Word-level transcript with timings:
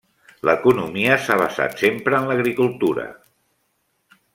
L'economia 0.47 1.17
s'ha 1.25 1.37
basat 1.43 1.77
sempre 1.85 2.21
en 2.23 2.29
l'agricultura. 2.31 3.07